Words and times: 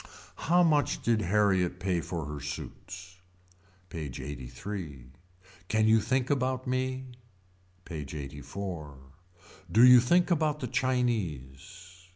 How 0.49 0.63
much 0.63 1.03
did 1.03 1.21
Harriet 1.21 1.79
pay 1.79 2.01
for 2.01 2.25
her 2.25 2.39
suits. 2.39 3.17
PAGE 3.91 4.19
LXXXIII. 4.19 5.11
Can 5.67 5.87
you 5.87 6.01
think 6.01 6.31
about 6.31 6.65
me. 6.65 7.05
PAGE 7.85 8.15
LXXXIV. 8.15 8.95
Do 9.71 9.85
you 9.85 9.99
think 9.99 10.31
about 10.31 10.59
the 10.59 10.65
Chinese. 10.67 11.99